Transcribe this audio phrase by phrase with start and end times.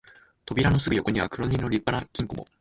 [0.47, 2.45] 扉のすぐ横には黒塗りの立派な金庫も、